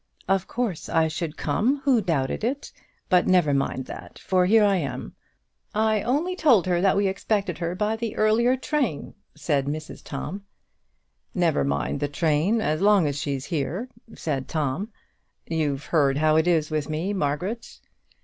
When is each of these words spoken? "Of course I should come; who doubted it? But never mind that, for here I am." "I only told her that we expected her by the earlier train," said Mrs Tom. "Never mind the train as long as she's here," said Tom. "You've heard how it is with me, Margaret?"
"Of 0.27 0.47
course 0.47 0.89
I 0.89 1.07
should 1.07 1.37
come; 1.37 1.81
who 1.81 2.01
doubted 2.01 2.43
it? 2.43 2.71
But 3.07 3.27
never 3.27 3.53
mind 3.53 3.85
that, 3.85 4.17
for 4.17 4.47
here 4.47 4.63
I 4.63 4.77
am." 4.77 5.13
"I 5.75 6.01
only 6.01 6.35
told 6.35 6.65
her 6.65 6.81
that 6.81 6.97
we 6.97 7.05
expected 7.07 7.59
her 7.59 7.75
by 7.75 7.97
the 7.97 8.15
earlier 8.15 8.57
train," 8.57 9.13
said 9.35 9.67
Mrs 9.67 10.01
Tom. 10.03 10.43
"Never 11.35 11.63
mind 11.63 11.99
the 11.99 12.07
train 12.07 12.61
as 12.61 12.81
long 12.81 13.05
as 13.05 13.15
she's 13.21 13.45
here," 13.45 13.89
said 14.15 14.47
Tom. 14.47 14.89
"You've 15.45 15.85
heard 15.85 16.17
how 16.17 16.35
it 16.35 16.47
is 16.47 16.71
with 16.71 16.89
me, 16.89 17.13
Margaret?" 17.13 17.79